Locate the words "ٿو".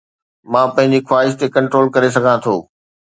2.43-2.55